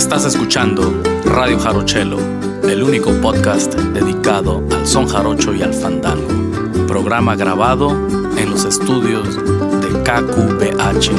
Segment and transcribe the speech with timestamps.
[0.00, 2.16] Estás escuchando Radio Jarochelo,
[2.62, 6.26] el único podcast dedicado al son jarocho y al fandango.
[6.88, 7.90] Programa grabado
[8.38, 11.10] en los estudios de KQBH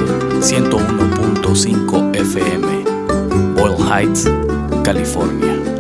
[0.42, 2.84] 101.5 FM,
[3.54, 4.28] Boyle Heights,
[4.84, 5.71] California.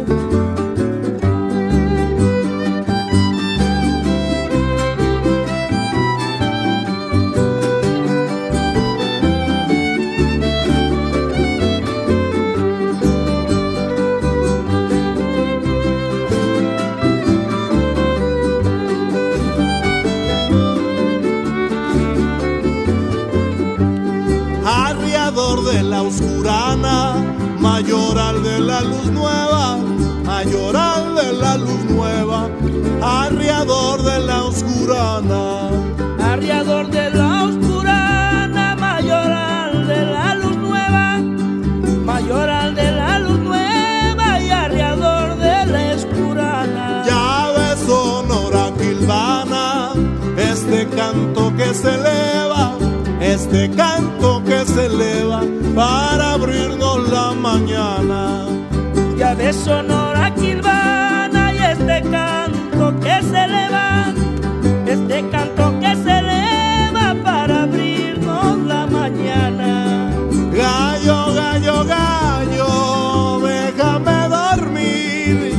[56.41, 58.45] abrirnos la mañana.
[59.17, 64.13] Ya de Sonora Quilvana y este canto que se eleva,
[64.87, 70.09] este canto que se eleva para abrirnos la mañana.
[70.51, 75.53] Gallo, gallo, gallo, déjame dormir,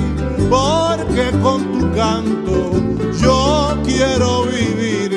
[0.51, 2.73] porque con tu canto
[3.21, 5.11] yo quiero vivir.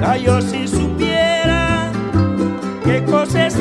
[0.00, 1.90] Gallo, si supiera
[2.84, 3.60] qué cosas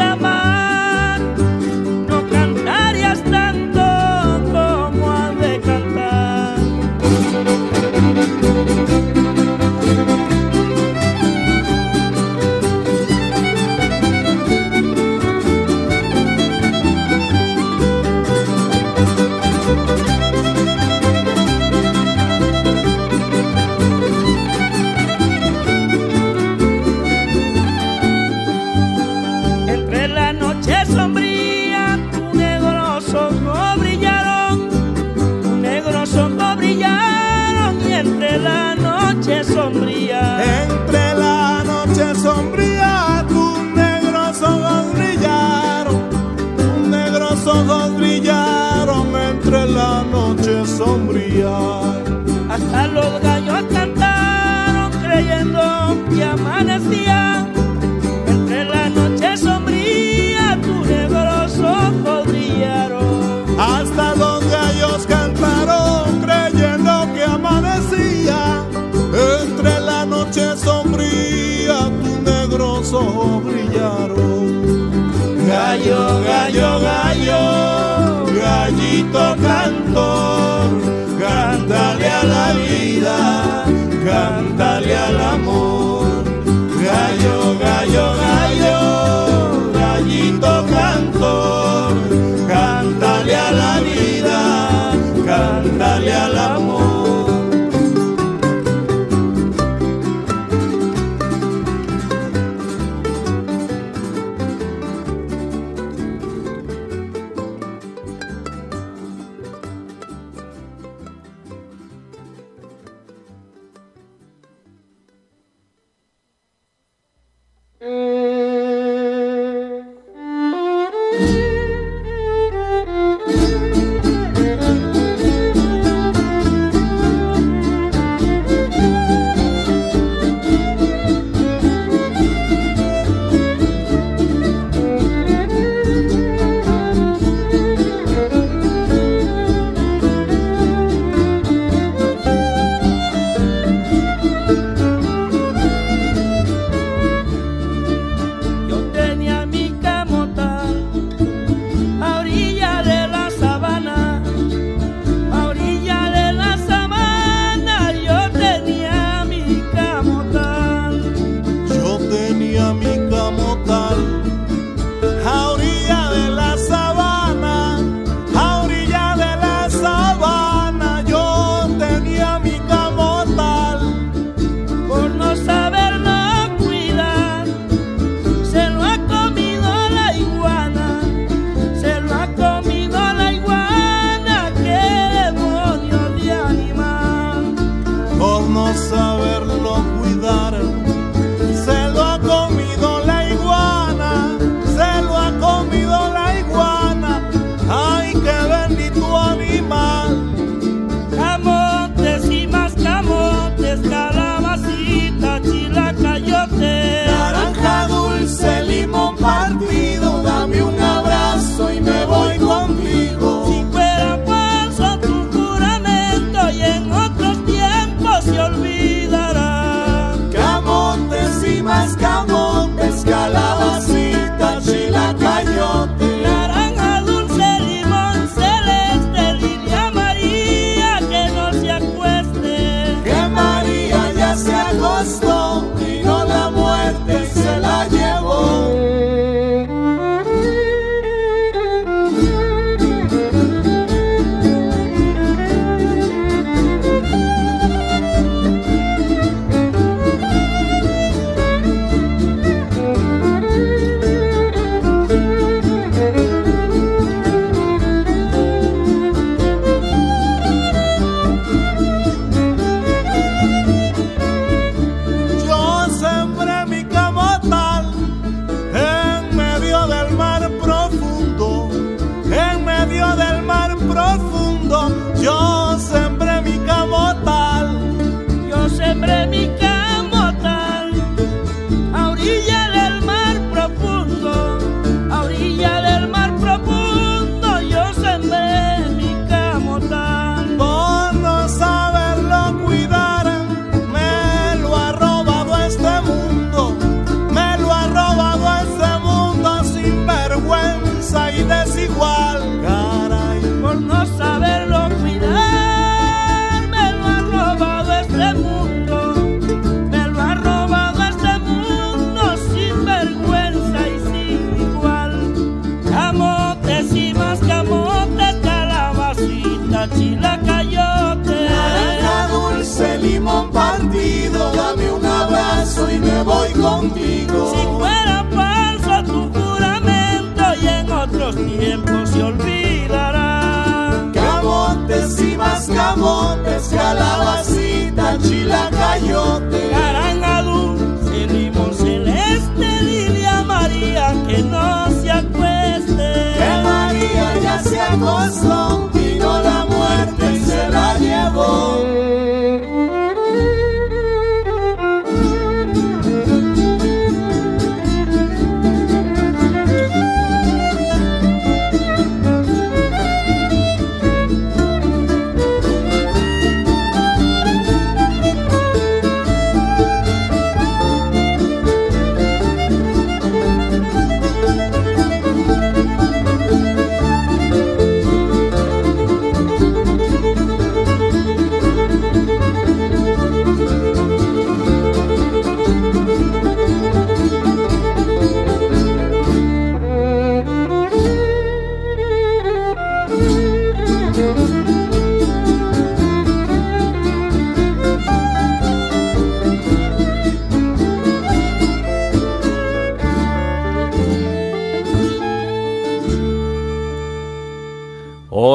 [326.97, 327.51] contigo.
[327.53, 334.11] Si fuera falso tu juramento y en otros tiempos se olvidará.
[334.13, 339.71] Camotes y más camotes, calabacita, chilacayote.
[339.71, 346.33] Naranja dulce, limón celeste, Lilia María, que no se acueste.
[346.37, 351.96] Que María ya se acostó, vino la muerte y se la llevó.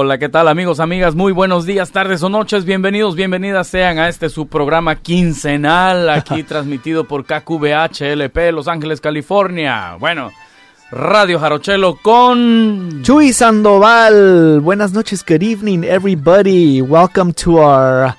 [0.02, 1.14] Hola, ¿qué tal amigos, amigas?
[1.14, 2.64] Muy buenos días, tardes o noches.
[2.64, 9.00] Bienvenidos, bienvenidas sean a este su programa quincenal, aquí transmitido por KQBH LP Los Ángeles,
[9.00, 9.94] California.
[10.00, 10.32] Bueno,
[10.90, 13.02] Radio Jarochelo con...
[13.04, 14.58] Chuy Sandoval.
[14.60, 16.82] Buenas noches, good evening, everybody.
[16.82, 18.16] Welcome to our.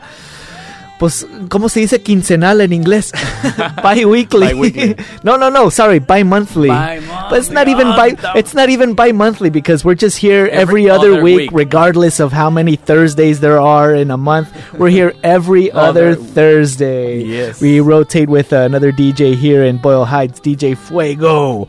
[1.03, 3.11] Pues, ¿cómo se dice quincenal en inglés?
[3.83, 4.95] Bi-weekly.
[5.23, 5.69] No, no, no.
[5.69, 6.69] Sorry, bi-monthly.
[6.69, 8.15] But it's not even bi.
[8.35, 11.49] It's not even bi-monthly because we're just here every, Every other, other week, week.
[11.51, 14.47] regardless of how many Thursdays there are in a month.
[14.79, 17.21] We're here every other Other- Thursday.
[17.25, 17.59] Yes.
[17.59, 21.67] We rotate with another DJ here in Boyle Heights, DJ Fuego.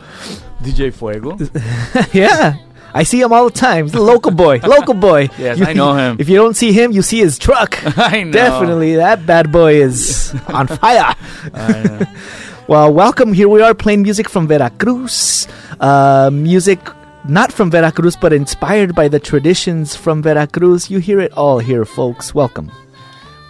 [0.62, 1.37] DJ Fuego.
[2.12, 2.55] yeah.
[2.94, 3.86] I see him all the time.
[3.86, 4.60] He's a local boy.
[4.64, 5.28] Local boy.
[5.36, 6.16] Yes, I know him.
[6.20, 7.76] If you don't see him, you see his truck.
[7.98, 8.30] I know.
[8.30, 11.14] Definitely, that bad boy is on fire.
[11.52, 12.06] Know.
[12.68, 13.32] Well, welcome.
[13.32, 15.48] Here we are playing music from Veracruz.
[15.80, 16.78] Uh, music
[17.28, 20.88] not from Veracruz, but inspired by the traditions from Veracruz.
[20.88, 22.34] You hear it all here, folks.
[22.34, 22.70] Welcome.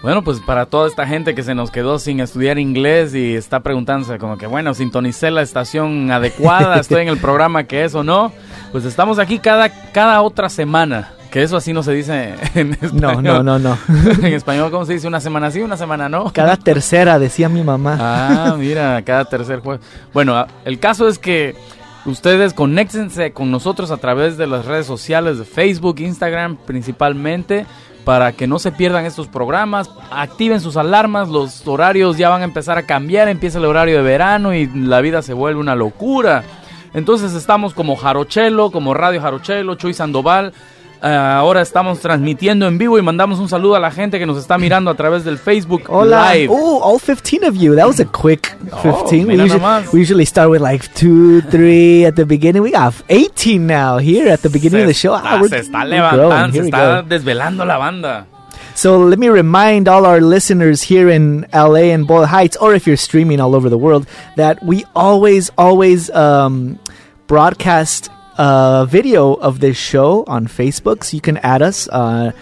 [0.04, 3.60] Bueno, pues para toda esta gente que se nos quedó sin estudiar inglés y está
[3.60, 8.04] preguntándose como que, bueno, sintonicé la estación adecuada, estoy en el programa que es o
[8.04, 8.30] no,
[8.70, 13.22] pues estamos aquí cada, cada otra semana, que eso así no se dice en español.
[13.22, 13.78] No, no, no, no.
[14.22, 15.08] en español, ¿cómo se dice?
[15.08, 16.30] Una semana sí, una semana no.
[16.34, 17.96] Cada tercera, decía mi mamá.
[17.98, 19.82] Ah, mira, cada tercer jueves.
[20.12, 21.56] Bueno, a- el caso es que
[22.04, 27.64] ustedes conéctense con nosotros a través de las redes sociales de Facebook, Instagram principalmente,
[28.04, 29.90] para que no se pierdan estos programas.
[30.10, 34.02] Activen sus alarmas, los horarios ya van a empezar a cambiar, empieza el horario de
[34.02, 36.44] verano y la vida se vuelve una locura.
[36.92, 40.52] Entonces estamos como Jarochelo, como Radio Jarochelo, Chuy Sandoval.
[41.06, 44.38] Ah, ahora estamos transmitiendo en vivo y mandamos un saludo a la gente que nos
[44.38, 46.32] está mirando a través del Facebook Hola.
[46.34, 46.48] Live.
[46.50, 47.74] Oh, all 15 of you.
[47.76, 49.26] That was a quick 15.
[49.26, 52.62] we, usually, we usually start with like two, three at the beginning.
[52.62, 55.14] We got 18 now here at the beginning of the show.
[55.14, 58.26] está- Ah, se está levantando, se está desvelando la banda.
[58.74, 62.86] So let me remind all our listeners here in LA and Boyle Heights, or if
[62.86, 64.06] you're streaming all over the world,
[64.36, 66.78] that we always, always um,
[67.28, 71.04] broadcast a video of this show on Facebook.
[71.04, 71.88] So you can add us.
[71.88, 72.32] Uh,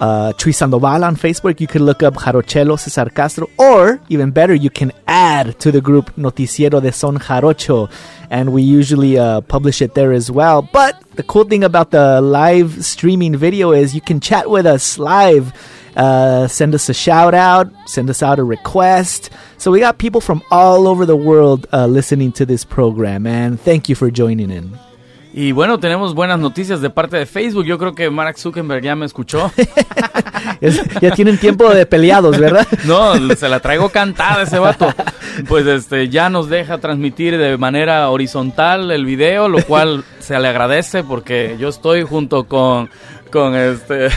[0.00, 1.60] uh, Chuy Sandoval on Facebook.
[1.60, 5.80] You can look up Jarochelo Cesar Castro, or even better, you can add to the
[5.80, 7.90] group Noticiero de Son Jarocho,
[8.30, 10.62] and we usually uh, publish it there as well.
[10.62, 14.98] But the cool thing about the live streaming video is you can chat with us
[14.98, 15.52] live.
[15.96, 19.30] Uh, send us a shout out, send us out a request.
[19.58, 23.60] So we got people from all over the world uh, listening to this program, and
[23.60, 24.76] thank you for joining in.
[25.36, 27.64] Y bueno, tenemos buenas noticias de parte de Facebook.
[27.64, 29.50] Yo creo que Mark Zuckerberg ya me escuchó.
[30.60, 32.66] Es- ya tienen tiempo de peleados, ¿verdad?
[32.84, 34.92] No, se la traigo cantada ese vato.
[35.48, 40.46] Pues este ya nos deja transmitir de manera horizontal el video, lo cual se le
[40.48, 42.88] agradece porque yo estoy junto con
[43.32, 44.10] con este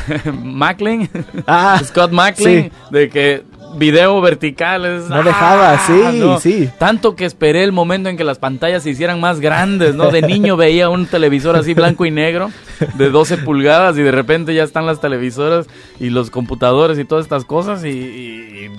[0.44, 1.10] Macklin,
[1.48, 2.72] Ah, Scott Macklin, sí.
[2.92, 3.44] de que
[3.78, 6.40] video vertical es No dejaba, sí, no.
[6.40, 6.70] sí.
[6.78, 10.12] Tanto que esperé el momento en que las pantallas se hicieran más grandes, ¿no?
[10.12, 12.52] De niño veía un televisor así blanco y negro
[12.96, 15.68] de 12 pulgadas y de repente ya están las televisoras
[16.00, 18.70] y los computadores y todas estas cosas y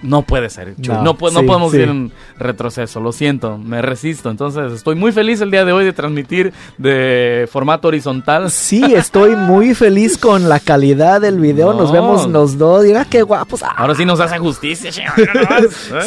[0.00, 0.94] No puede ser, Chuy.
[1.02, 1.78] No, podemos sí.
[1.78, 4.30] ir en retroceso, lo siento, me resisto.
[4.30, 8.48] Entonces, estoy muy feliz el día de hoy de transmitir de formato horizontal.
[8.50, 11.72] Sí, estoy muy feliz con la calidad del video.
[11.72, 11.92] Nos No.
[11.92, 12.84] vemos los dos.
[12.84, 13.62] Mira qué guapos.
[13.64, 14.92] Ah, Ahora sí nos hace justicia.
[14.92, 15.02] che.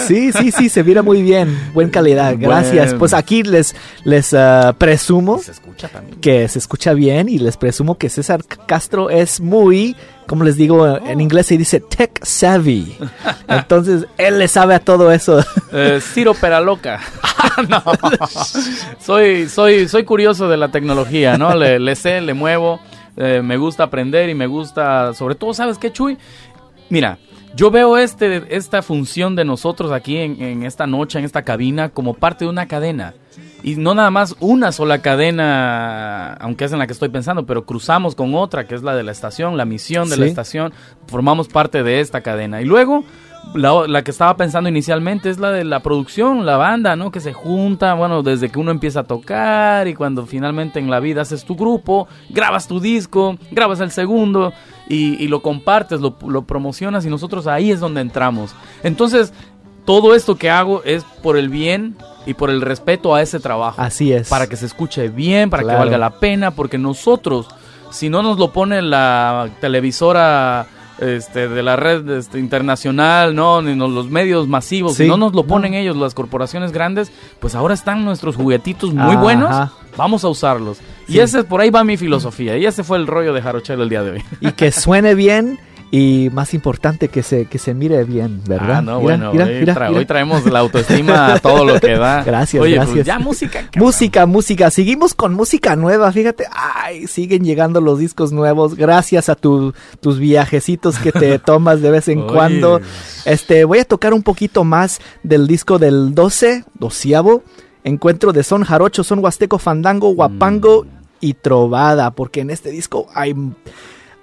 [0.07, 1.57] Sí, sí, sí, se mira muy bien.
[1.73, 2.35] Buena calidad.
[2.37, 2.93] Gracias.
[2.93, 6.19] Pues aquí les, les ah, presumo Se escucha también.
[6.21, 9.95] que se escucha bien y les presumo que César Castro es muy,
[10.27, 12.97] como les digo, en inglés se dice tech savvy.
[13.47, 15.43] Entonces, él le sabe a todo eso.
[15.73, 16.99] Eh, Ciro Peraloca.
[17.69, 17.81] no.
[18.99, 21.55] soy, soy, soy curioso de la tecnología, ¿no?
[21.55, 22.81] Le, le sé, le muevo,
[23.15, 26.17] eh, me gusta aprender y me gusta, sobre todo, ¿sabes qué, Chuy?
[26.89, 27.19] Mira,
[27.55, 31.89] yo veo este, esta función de nosotros aquí en, en esta noche, en esta cabina,
[31.89, 33.13] como parte de una cadena.
[33.63, 37.65] Y no nada más una sola cadena, aunque es en la que estoy pensando, pero
[37.65, 40.73] cruzamos con otra, que es la de la estación, la misión de la estación,
[41.07, 42.61] formamos parte de esta cadena.
[42.61, 43.03] Y luego,
[43.53, 47.11] la, la que estaba pensando inicialmente es la de la producción, la banda, ¿no?
[47.11, 50.99] Que se junta, bueno, desde que uno empieza a tocar y cuando finalmente en la
[50.99, 54.53] vida haces tu grupo, grabas tu disco, grabas el segundo
[54.91, 58.53] y, y lo compartes, lo, lo promocionas y nosotros ahí es donde entramos.
[58.83, 59.33] Entonces,
[59.85, 61.95] todo esto que hago es por el bien
[62.25, 64.29] y por el respeto a ese trabajo Así es.
[64.29, 65.77] para que se escuche bien, para Claro.
[65.77, 67.47] que valga la pena, porque nosotros,
[67.89, 70.67] si no nos lo pone la televisora
[70.99, 75.03] este, de la red este, internacional, no, ni los medios masivos, Sí.
[75.03, 79.13] si no nos lo ponen ellos, las corporaciones grandes, pues ahora están nuestros juguetitos muy
[79.15, 79.21] Ajá.
[79.21, 80.79] buenos, vamos a usarlos.
[81.07, 81.19] Y Sí.
[81.19, 84.03] ese por ahí va mi filosofía, y ese fue el rollo de Jarochelo el día
[84.03, 84.23] de hoy.
[84.41, 85.59] Y que suene bien
[85.93, 88.77] y más importante que se, que se mire bien, ¿verdad?
[88.77, 89.99] Ah, no, Mira, bueno, mira, hoy, mira, tra- mira.
[89.99, 92.23] hoy traemos la autoestima a todo lo que da.
[92.25, 92.95] Gracias, Oye, gracias.
[92.95, 93.69] Pues ya música.
[93.75, 94.71] Música, música.
[94.71, 96.45] Seguimos con música nueva, fíjate.
[96.53, 98.75] Ay, siguen llegando los discos nuevos.
[98.75, 102.33] Gracias a tu- tus viajecitos que te tomas de vez en Oye.
[102.33, 102.79] cuando.
[103.25, 107.43] Este, voy a tocar un poquito más del disco del 12, doceavo.
[107.83, 110.85] Encuentro de son jarocho, son huasteco, fandango, guapango
[111.19, 112.11] y trovada.
[112.11, 113.35] Porque en este disco hay,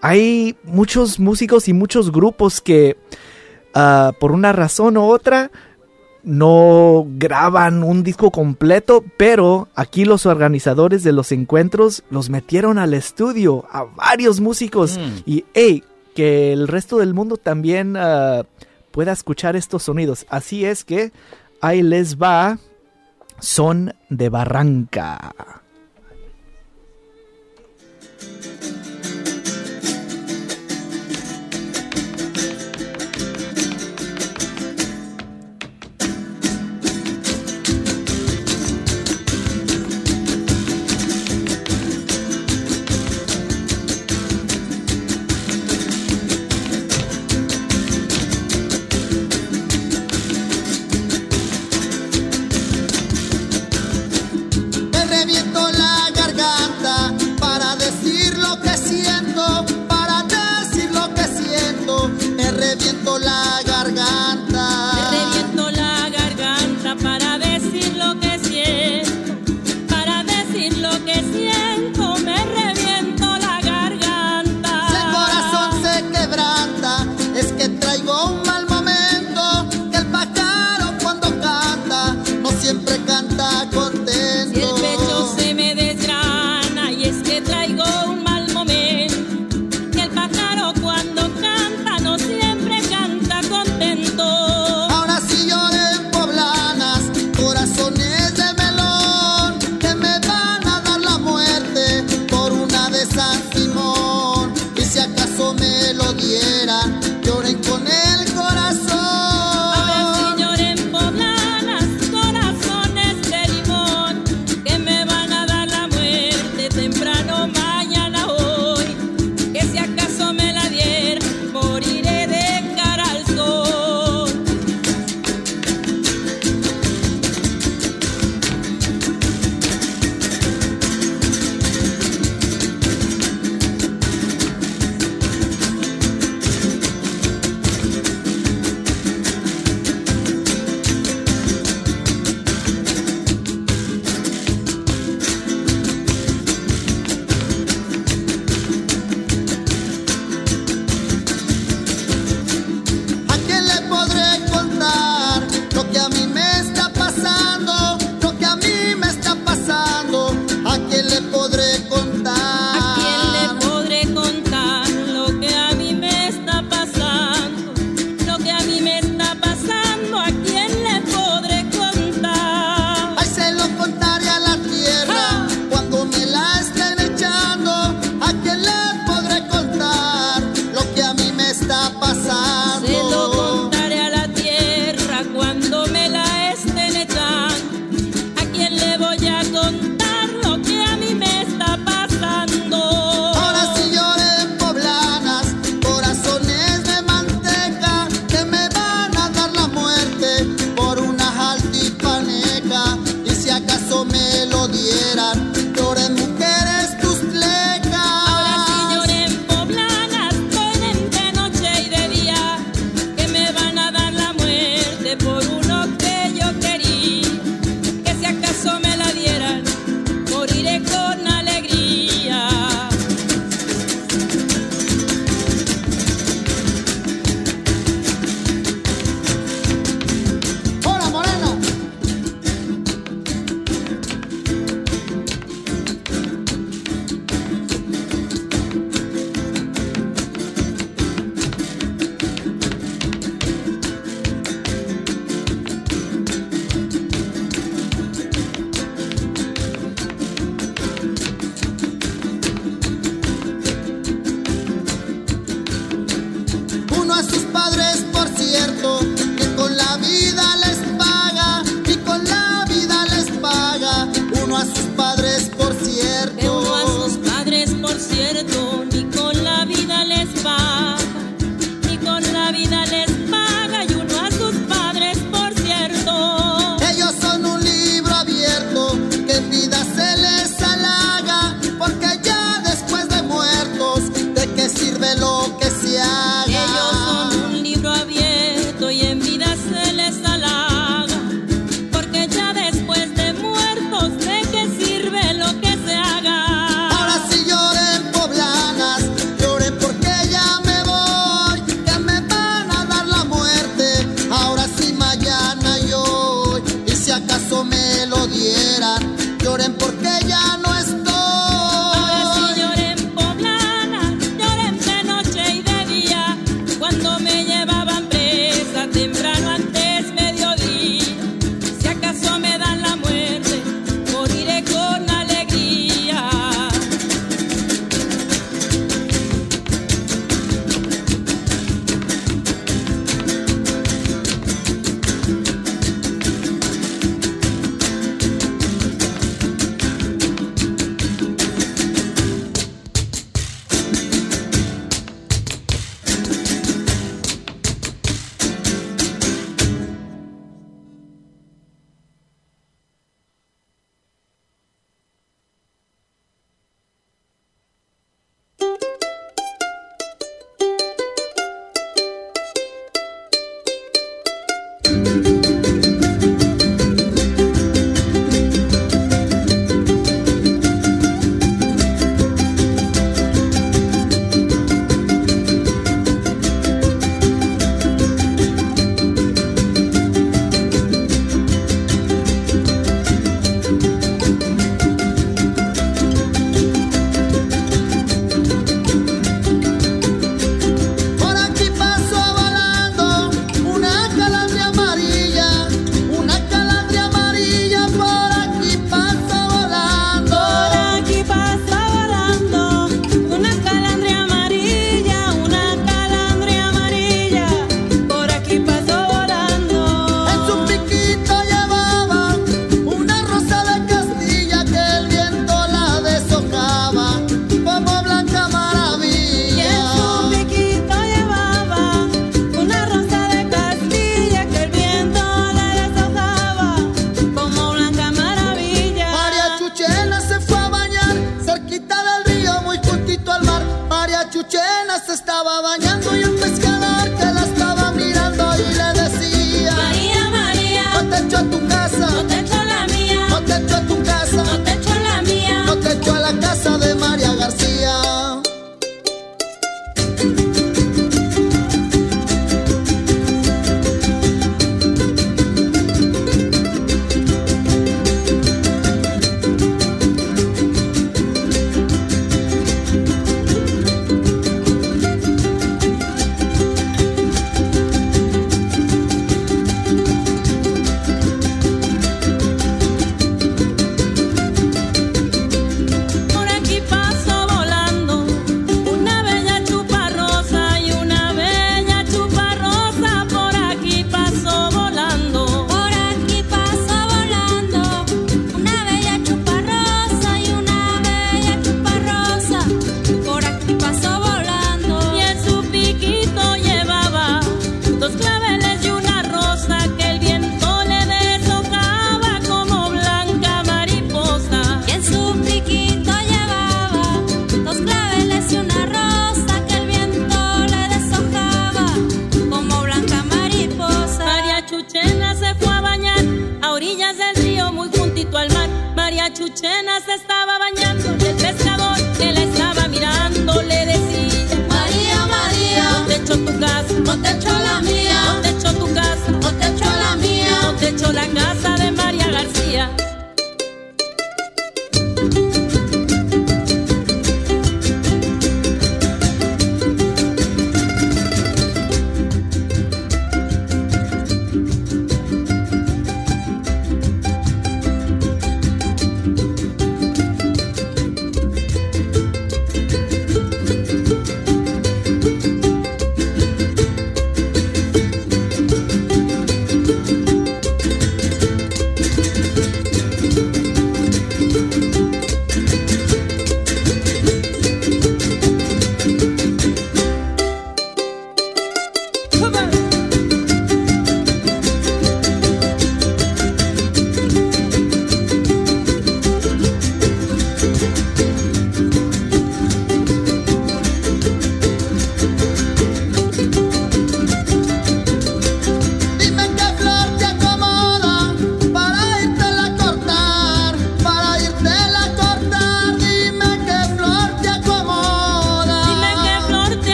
[0.00, 2.96] hay muchos músicos y muchos grupos que
[3.74, 5.50] ah, por una razón u otra
[6.22, 12.94] no graban un disco completo, pero aquí los organizadores de los encuentros los metieron al
[12.94, 15.22] estudio a varios músicos Mm.
[15.24, 15.84] y hey,
[16.16, 18.42] que el resto del mundo también ah,
[18.90, 20.26] pueda escuchar estos sonidos.
[20.28, 21.12] Así es que
[21.60, 22.58] ahí les va
[23.38, 25.34] Son de Barranca.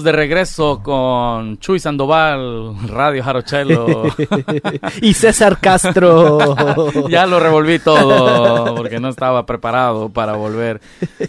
[0.00, 4.04] Estamos de regreso con Chuy Sandoval, Radio Jarochelo.
[5.02, 6.54] y César Castro.
[7.10, 10.80] ya lo revolví todo porque no estaba preparado para volver.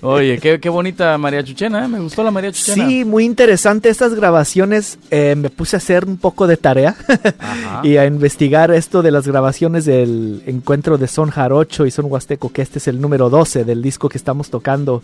[0.02, 1.88] Oye, qué, qué bonita María Chuchena, ¿eh?
[1.88, 2.88] me gustó la María Chuchena.
[2.88, 5.00] Sí, muy interesante estas grabaciones.
[5.10, 6.96] Eh, me puse a hacer un poco de tarea
[7.84, 12.52] y a investigar esto de las grabaciones del encuentro de Son Jarocho y Son Huasteco,
[12.52, 15.02] que este es el número 12 del disco que estamos tocando.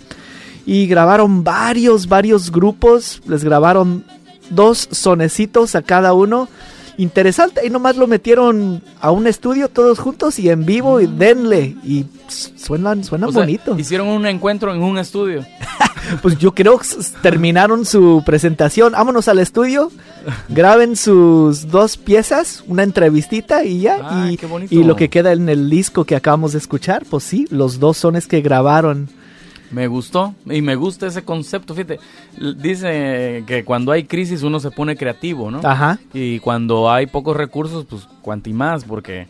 [0.67, 3.21] Y grabaron varios, varios grupos.
[3.25, 3.56] Les grabaron
[4.49, 6.47] dos sonecitos a cada uno.
[6.97, 7.65] Interesante.
[7.65, 11.75] Y nomás lo metieron a un estudio todos juntos y en vivo y denle.
[11.83, 13.77] Y suenan, suenan O sea, bonito.
[13.77, 15.45] Hicieron un encuentro en un estudio.
[16.21, 16.87] Pues yo creo que
[17.21, 18.93] terminaron su presentación.
[18.93, 19.91] Vámonos al estudio,
[20.47, 23.99] graben sus dos piezas, una entrevistita y ya.
[24.01, 24.73] Ah, y, qué bonito.
[24.73, 27.97] y lo que queda en el disco que acabamos de escuchar, pues sí, los dos
[27.97, 29.09] sones que grabaron.
[29.71, 31.73] Me gustó y me gusta ese concepto.
[31.73, 31.99] Fíjate,
[32.57, 35.61] dice que cuando hay crisis uno se pone creativo, ¿no?
[35.63, 35.99] Ajá.
[36.13, 39.27] Y cuando hay pocos recursos, pues cuanti más, porque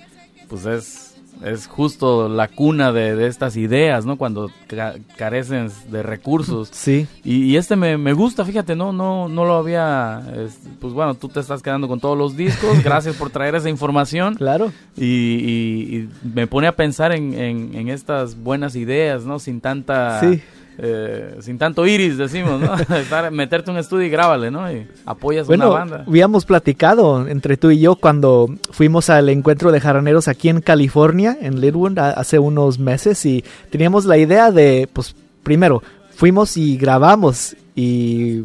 [0.47, 1.06] pues es,
[1.43, 4.17] es justo la cuna de, de estas ideas, ¿no?
[4.17, 6.69] Cuando ca- carecen de recursos.
[6.71, 7.07] Sí.
[7.23, 11.13] Y, y este me, me gusta, fíjate, no, no, no lo había, es- pues bueno,
[11.15, 14.35] tú te estás quedando con todos los discos, gracias por traer esa información.
[14.35, 14.71] Claro.
[14.95, 19.39] Y, y- y me pone a pensar en, en- en estas buenas ideas, ¿no?
[19.39, 20.19] Sin tanta...
[20.19, 20.41] Sí.
[20.77, 22.75] Eh, sin tanto iris, decimos, ¿no?
[22.77, 24.71] Estar- meterte un estudio y grábale, ¿no?
[24.71, 26.03] Y apoyas Bueno, una banda.
[26.07, 31.37] habíamos platicado entre tú y yo cuando fuimos al encuentro de jaraneros aquí en California,
[31.41, 35.81] en Lidwood, a- hace unos meses y teníamos la idea de, pues, primero,
[36.15, 38.43] fuimos y grabamos y,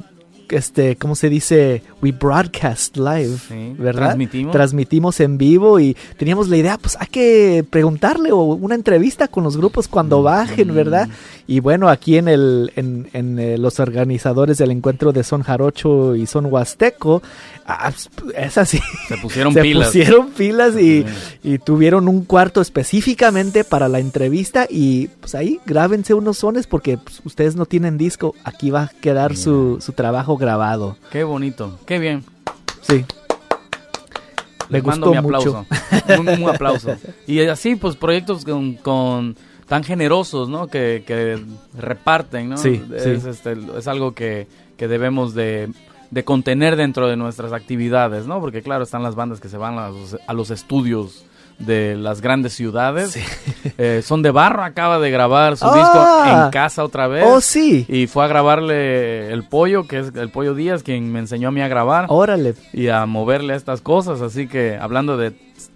[0.51, 1.83] este, ¿cómo se dice?
[2.03, 4.03] We broadcast live, Sí, ¿verdad?
[4.09, 4.53] transmitimos.
[4.53, 9.45] Transmitimos en vivo y teníamos la idea, pues, hay que preguntarle o una entrevista con
[9.45, 11.09] los grupos cuando bajen, ¿verdad?
[11.47, 16.15] Y bueno, aquí en el en, en, eh, los organizadores del encuentro de Son Jarocho
[16.17, 17.23] y Son Huasteco,
[17.67, 17.93] ah,
[18.37, 18.81] es así.
[19.09, 19.89] Se pusieron Se pilas.
[19.89, 21.05] pusieron pilas y,
[21.43, 26.99] y tuvieron un cuarto específicamente para la entrevista y pues ahí grábense unos sones porque
[26.99, 30.97] pues, ustedes no tienen disco, aquí va a quedar su, su trabajo grabado.
[31.11, 32.25] Qué bonito, qué bien.
[32.83, 33.05] Sí.
[34.69, 35.65] Me Les mando mi aplauso.
[36.19, 36.97] un, un aplauso.
[37.27, 39.37] Y así, pues, proyectos con, con
[39.69, 40.67] tan generosos, ¿no?
[40.67, 41.43] Que, que
[41.79, 42.57] reparten, ¿no?
[42.57, 43.29] Sí, es, sí.
[43.29, 45.71] este, es algo que, que debemos de,
[46.11, 48.41] de contener dentro de nuestras actividades, ¿no?
[48.41, 51.25] Porque, claro, están las bandas que se van a los, a los estudios
[51.67, 53.17] de las grandes ciudades.
[53.79, 55.75] Eh, Son de Barro acaba de grabar su Ah.
[55.75, 57.25] disco en casa otra vez.
[57.27, 57.87] Oh, sí.
[57.89, 61.51] Y fue a grabarle el pollo, que es el pollo Díaz, quien me enseñó a
[61.53, 62.55] mí a grabar Órale.
[62.73, 64.21] y a moverle a estas cosas.
[64.21, 65.33] Así que hablando de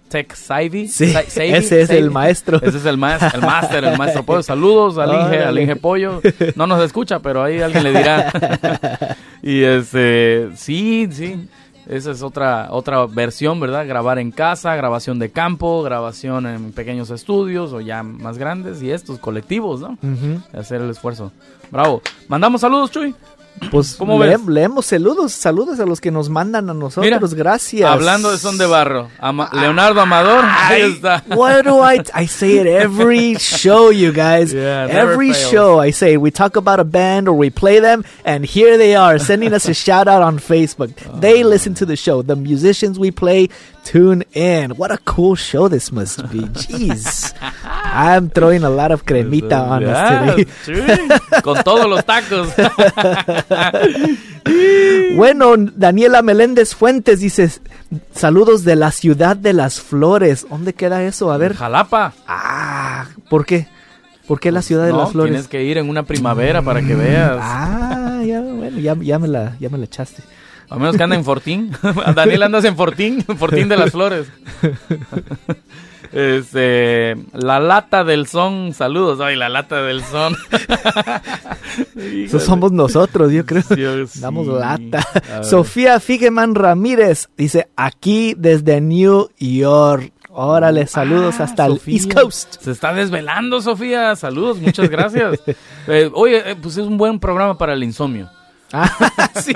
[0.09, 1.99] Tech Savvy, Sí, Sa- Savvy, ese es Savvy.
[2.01, 2.61] el maestro.
[2.61, 4.41] Ese es el maestro, el máster, el maestro pollo.
[4.43, 5.59] Saludos al Inge, al.
[5.59, 6.21] Inge Pollo.
[6.55, 8.31] No nos escucha, pero ahí alguien le dirá.
[9.41, 11.47] y este, sí, sí.
[11.89, 13.87] Esa es otra otra versión, ¿verdad?
[13.87, 18.91] Grabar en casa, grabación de campo, grabación en pequeños estudios o ya más grandes y
[18.91, 19.97] estos colectivos, ¿no?
[20.03, 20.41] Ujú.
[20.57, 21.31] Hacer el esfuerzo.
[21.71, 22.01] Bravo.
[22.27, 23.15] Mandamos saludos, Chuy.
[23.71, 27.89] Pues ¿Cómo le- leemos saludos, saludos a los que nos mandan a nosotros, Mira, gracias.
[27.89, 31.23] Hablando de son de barro, Ama- ah, Leonardo Amador, ahí está.
[31.35, 32.01] What do I?
[32.13, 34.53] I say it every show, you guys.
[34.53, 38.45] Yeah, every show, I say we talk about a band or we play them, and
[38.45, 40.91] here they are sending us a shout out on Facebook.
[41.19, 42.21] They listen to the show.
[42.21, 43.49] The musicians we play
[43.91, 44.71] tune in.
[44.71, 46.39] What a cool show this must be.
[46.67, 47.33] Jeez,
[47.71, 50.47] I'm throwing a lot of cremita on us Ya, today.
[50.65, 52.49] sí, con todos los tacos.
[55.15, 57.49] Bueno, Daniela Meléndez Fuentes dice
[58.13, 60.45] saludos de la ciudad de las flores.
[60.49, 61.31] ¿Dónde queda eso?
[61.31, 61.53] A ver.
[61.55, 62.13] Jalapa.
[62.27, 63.67] Ah, ¿por qué?
[64.27, 65.31] ¿Por qué la ciudad de No, las flores?
[65.31, 67.37] Tienes que ir en una primavera para que veas.
[67.41, 70.21] Ah, ya, bueno, ya, ya me la, ya me la echaste.
[70.69, 71.71] A menos que anda en Fortín.
[72.15, 74.27] Daniel andas en Fortín, Fortín de las Flores.
[76.13, 79.19] Este, la lata del son, saludos.
[79.19, 80.35] Ay, la lata del son.
[81.97, 83.61] Eso somos nosotros, yo creo.
[83.75, 84.21] Dios, sí.
[84.21, 85.05] Damos lata.
[85.43, 90.13] Sofía Figeman Ramírez dice, aquí desde New York.
[90.29, 91.81] Órale, saludos Ah, hasta el.
[91.87, 92.61] East Coast.
[92.61, 94.15] Se está desvelando, Sofía.
[94.15, 95.39] Saludos, muchas gracias.
[95.87, 98.29] Eh, oye, eh, pues es un buen programa para el insomnio.
[98.73, 98.91] Ah,
[99.41, 99.53] sí.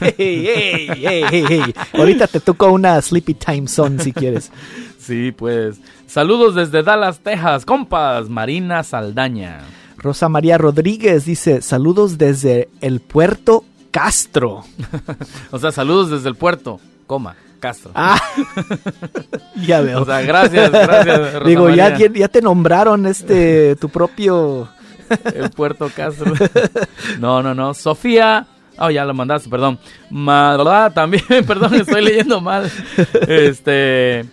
[0.00, 1.74] Hey, hey, hey.
[1.94, 4.50] Ahorita te toco una Sleepy Time Zone si quieres.
[4.98, 5.78] Sí, pues.
[6.06, 8.28] Saludos desde Dallas, Texas, compas.
[8.28, 9.60] Marina Saldaña.
[9.96, 14.64] Rosa María Rodríguez dice, saludos desde el puerto Castro.
[15.50, 17.92] O sea, saludos desde el puerto, coma, Castro.
[17.94, 18.20] Ah,
[19.66, 20.02] ya veo.
[20.02, 21.34] O sea, gracias, gracias.
[21.34, 21.96] Rosa Digo, María.
[21.96, 24.68] ya, ya te nombraron este tu propio...
[25.34, 26.32] El puerto Castro.
[27.18, 27.74] No, no, no.
[27.74, 28.46] Sofía
[28.78, 29.78] Oh, ya lo mandaste, perdón.
[30.94, 32.70] También, perdón, estoy leyendo mal.
[33.28, 34.24] Este.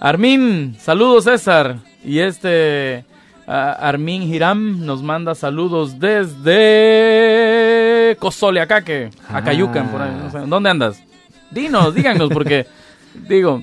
[0.00, 1.76] Armin, saludos César.
[2.02, 3.04] Y este.
[3.46, 6.00] ah, Armin Hiram nos manda saludos
[6.92, 8.16] desde.
[8.18, 10.10] Cosoleacaque, Acayucan, por ahí.
[10.22, 10.38] no sé.
[10.46, 11.02] ¿Dónde andas?
[11.50, 12.66] Dinos, díganos, porque.
[13.28, 13.62] Digo,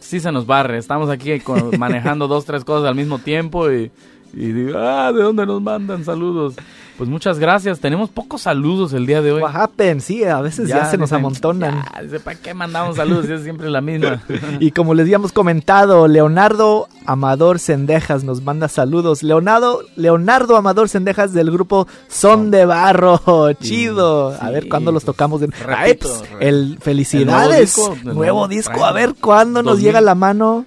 [0.00, 0.78] sí se nos barre.
[0.78, 3.92] Estamos aquí con- manejando dos, tres cosas al mismo tiempo y,
[4.32, 6.54] y digo, ah, ¿de dónde nos mandan saludos?
[6.98, 7.78] Pues muchas gracias.
[7.78, 9.40] Tenemos pocos saludos el día de hoy.
[9.40, 10.00] What happened?
[10.00, 11.84] Sí, a veces ya, se nos dicen, amontonan.
[12.10, 13.28] "Ya", ¿para qué mandamos saludos?
[13.28, 14.20] Es siempre la misma.
[14.58, 19.22] Y como les habíamos comentado, Leonardo Amador Sendejas nos manda saludos.
[19.22, 23.52] Leonardo, Leonardo Amador Sendejas del grupo Son de Barro.
[23.60, 24.34] Chido.
[24.40, 25.40] A ver cuándo los tocamos.
[25.40, 25.46] De...
[25.46, 27.78] repito, Ay, pues, el felicidades.
[27.78, 28.84] el nuevo disco, nuevo.
[28.86, 29.84] A ver cuándo nos 2000.
[29.86, 30.66] llega la mano.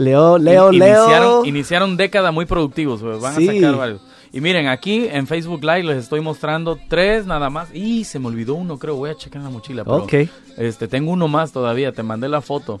[0.00, 1.04] Leo, Leo, In- Leo.
[1.04, 3.18] Iniciaron, iniciaron década muy productivos, güey.
[3.20, 3.48] Van Sí.
[3.48, 4.00] a sacar varios.
[4.32, 7.68] Y miren, aquí en Facebook Live les estoy mostrando tres nada más.
[7.74, 8.94] Y se me olvidó uno, creo.
[8.96, 9.84] Voy a checar en la mochila.
[9.84, 10.14] Pero, Ok.
[10.56, 11.92] Este, tengo uno más todavía.
[11.92, 12.80] Te mandé la foto.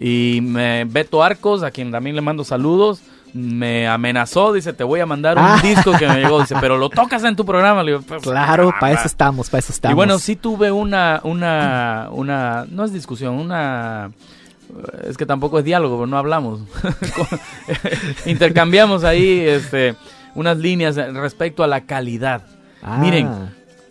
[0.00, 3.00] Y me, Beto Arcos, a quien también le mando saludos,
[3.34, 4.52] me amenazó.
[4.54, 5.60] Dice, te voy a mandar un Ah.
[5.62, 6.40] disco que me llegó.
[6.40, 7.82] Dice, pero lo tocas en tu programa.
[7.82, 8.98] Le digo, "Pues, Claro, ah, para va".
[9.00, 9.92] eso estamos, para eso estamos.
[9.92, 14.10] Y bueno, sí tuve una, una, una, no es discusión, una,
[15.08, 16.60] es que tampoco es diálogo, no hablamos.
[18.26, 19.94] Intercambiamos ahí, este,
[20.34, 22.42] unas líneas respecto a la calidad.
[22.82, 23.28] Ah, Miren,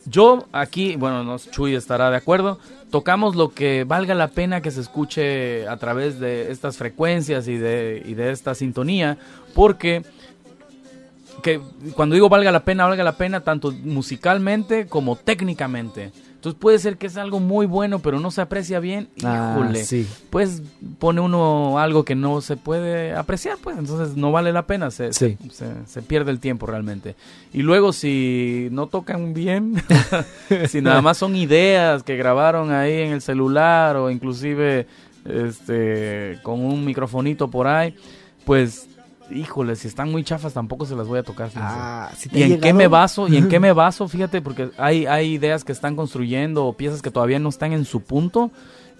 [0.05, 2.59] yo aquí, bueno, no, Chuy estará de acuerdo,
[2.91, 7.57] tocamos lo que valga la pena que se escuche a través de estas frecuencias y
[7.57, 9.17] de, y de esta sintonía,
[9.53, 10.03] porque
[11.45, 11.61] que
[11.95, 16.11] cuando digo valga la pena, valga la pena tanto musicalmente como técnicamente.
[16.33, 19.09] Entonces puede ser que es algo muy bueno, pero no se aprecia bien.
[19.23, 19.83] Ah, Híjole.
[19.83, 20.07] sí.
[20.31, 20.61] Pues
[20.99, 25.13] pone uno algo que no se puede apreciar, pues entonces no vale la pena, se,
[25.13, 25.37] Sí.
[25.49, 27.15] se, se- se pierde el tiempo realmente.
[27.53, 29.75] Y luego si no tocan bien,
[30.67, 34.87] si nada más son ideas que grabaron ahí en el celular o inclusive
[35.25, 37.95] este con un microfonito por ahí,
[38.45, 38.87] pues
[39.31, 41.49] híjole, si están muy chafas tampoco se las voy a tocar.
[41.55, 42.75] Ah, ¿sí te ¿Y en qué llegado?
[42.77, 43.27] me baso?
[43.27, 44.07] ¿Y en qué me baso?
[44.07, 47.85] Fíjate, porque hay, hay ideas que están construyendo o piezas que todavía no están en
[47.85, 48.51] su punto.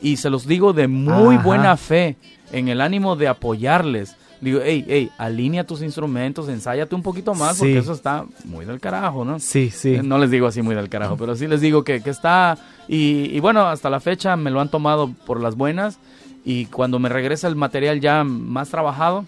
[0.01, 1.43] Y se los digo de muy Ajá.
[1.43, 2.17] buena fe,
[2.51, 4.15] en el ánimo de apoyarles.
[4.41, 7.79] Digo, hey, hey, alinea tus instrumentos, ensáyate un poquito más, porque Sí.
[7.79, 9.39] eso está muy del carajo, ¿no?
[9.39, 9.95] Sí, sí.
[9.95, 12.57] Eh, No les digo así muy del carajo, pero sí les digo que, que está...
[12.89, 15.97] Y, y bueno, hasta la fecha me lo han tomado por las buenas.
[16.43, 19.25] Y cuando me regresa el material ya más trabajado,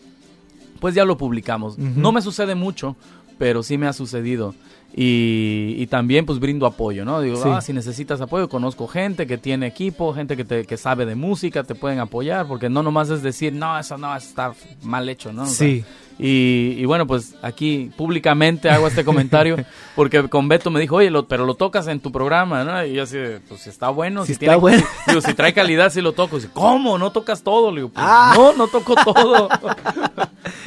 [0.80, 1.78] pues ya lo publicamos.
[1.78, 2.96] No me sucede mucho,
[3.38, 4.56] pero sí me ha sucedido.
[4.96, 7.22] Y, y también pues brindo apoyo, ¿no?
[7.22, 7.50] Digo, Sí.
[7.52, 11.14] ah, si necesitas apoyo, conozco gente que tiene equipo, gente que, te, que sabe de
[11.16, 15.32] música, te pueden apoyar, porque no nomás es decir, no, eso no, está mal hecho,
[15.34, 15.44] ¿no?
[15.44, 15.84] O sea, Sí.
[16.20, 19.56] Y, y bueno, pues aquí públicamente hago este comentario
[19.96, 22.84] porque con Beto me dijo, oye, lo- pero lo tocas en tu programa, ¿no?
[22.86, 24.84] Y yo así, pues si está bueno, Si si, está tiene, bueno.
[25.08, 26.38] digo, si trae calidad, sí lo toco.
[26.38, 26.98] Dice, ¿cómo?
[26.98, 27.70] ¿No tocas todo?
[27.72, 28.34] Le digo, pues, Ah.
[28.36, 29.48] no, no toco todo.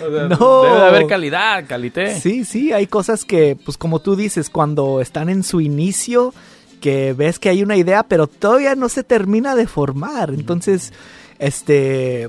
[0.07, 0.63] O sea, No.
[0.63, 2.19] Debe de haber calidad, calité.
[2.21, 6.33] Sí, sí, hay cosas que, pues como tú dices, cuando están en su inicio,
[6.81, 10.31] que ves que hay una idea, pero todavía no se termina de formar.
[10.31, 10.93] Entonces,
[11.39, 12.29] este,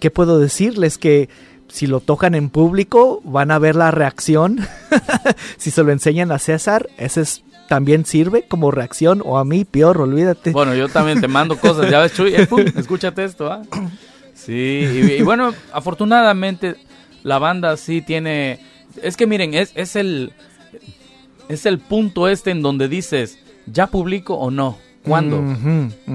[0.00, 0.98] ¿qué puedo decirles?
[0.98, 1.28] Que
[1.70, 4.60] si lo tocan en público, van a ver la reacción.
[5.56, 9.64] si se lo enseñan a César, ese es, también sirve como reacción, o a mí,
[9.64, 10.50] peor, olvídate.
[10.50, 13.62] Bueno, yo también te mando cosas, ya ves, Chuy, eh, pum, escúchate esto, ¿ah?
[14.34, 16.76] Sí, y, y bueno, afortunadamente
[17.22, 18.58] la banda sí tiene,
[19.02, 20.32] es que miren, es, es el,
[21.48, 24.78] es el punto este en donde dices, ¿ya publico o no?
[25.04, 25.42] ¿Cuándo?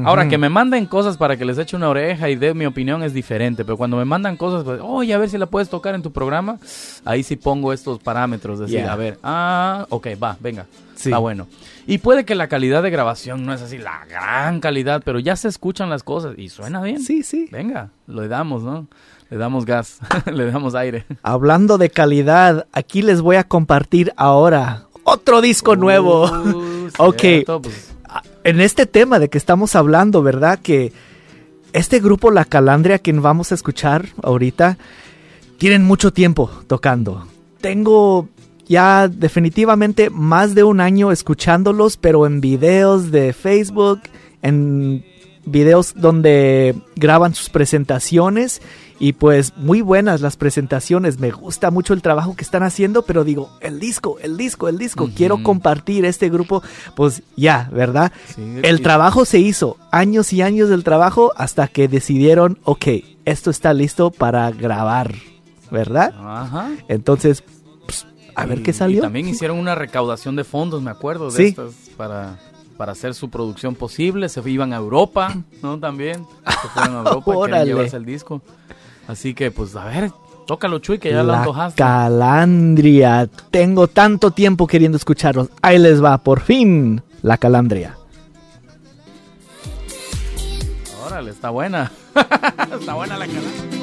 [0.03, 3.01] Ahora, que me manden cosas para que les eche una oreja y dé mi opinión
[3.01, 5.95] es diferente, pero cuando me mandan cosas, pues, oye, a ver si la puedes tocar
[5.95, 6.59] en tu programa,
[7.03, 8.93] ahí sí pongo estos parámetros, decir, Yeah.
[8.93, 11.09] a ver, ah, ok, va, venga, Sí.
[11.09, 11.47] está bueno.
[11.87, 15.35] Y puede que la calidad de grabación no es así la gran calidad, pero ya
[15.35, 16.99] se escuchan las cosas y suena bien.
[17.01, 17.47] Sí, sí.
[17.51, 18.87] Venga, le damos, ¿no?
[19.31, 19.99] Le damos gas,
[20.31, 21.05] le damos aire.
[21.23, 26.25] Hablando de calidad, aquí les voy a compartir ahora otro disco nuevo.
[26.25, 27.19] Uh, Ok.
[27.19, 27.94] cierto, pues,
[28.45, 30.59] En este tema de que estamos hablando, ¿verdad?
[30.59, 30.93] Que
[31.73, 34.77] este grupo La Calandria, quien vamos a escuchar ahorita,
[35.57, 37.25] tienen mucho tiempo tocando.
[37.59, 38.29] Tengo
[38.67, 44.01] ya definitivamente más de un año escuchándolos, pero en videos de Facebook,
[44.43, 45.03] en
[45.47, 48.61] videos donde graban sus presentaciones
[48.97, 53.23] y pues muy buenas las presentaciones, me gusta mucho el trabajo que están haciendo, pero
[53.25, 56.63] digo, el disco, el disco, el disco, quiero compartir este grupo,
[56.95, 58.13] pues ya, ¿verdad?
[58.37, 62.87] El trabajo se hizo, años y años del trabajo hasta que decidieron, ok,
[63.25, 65.13] esto está listo para grabar,
[65.71, 66.13] ¿verdad?
[66.17, 66.71] Ajá.
[66.87, 67.43] Entonces,
[67.85, 69.01] pues, a ver qué salió.
[69.01, 71.43] También hicieron una recaudación de fondos, me acuerdo, de sí.
[71.47, 72.37] estas para
[72.77, 74.29] para hacer su producción posible.
[74.29, 75.79] Se iban a Europa, ¿no?
[75.79, 76.25] También.
[76.61, 78.41] Se fueron a Europa, llevarse el disco.
[79.07, 80.11] Así que, pues, a ver,
[80.47, 81.77] tócalo, Chuy, que ya la, la antojaste.
[81.77, 83.29] Calandria.
[83.51, 85.49] Tengo tanto tiempo queriendo escucharlos.
[85.61, 87.97] Ahí les va, por fin, la calandria.
[91.05, 91.91] Órale, está buena.
[92.79, 93.74] está buena la calandria.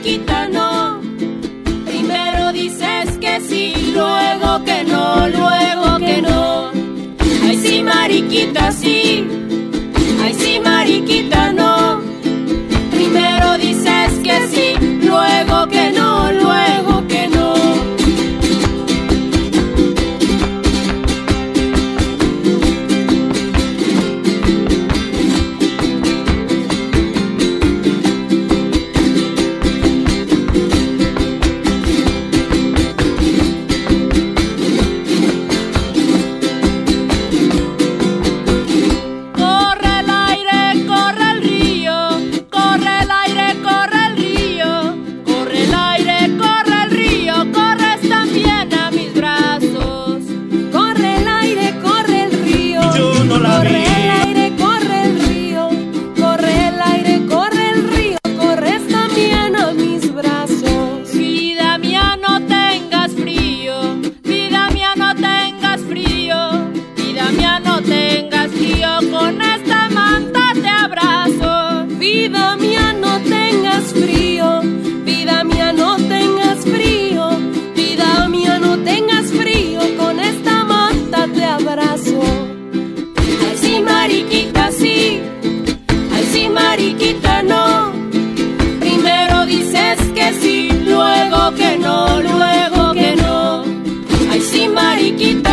[0.00, 1.00] chiquita no.
[1.84, 6.70] Primero dices que sí, luego que no, luego que no.
[7.46, 9.26] Ay sí, mariquita sí,
[10.22, 11.69] ay sí, mariquita no.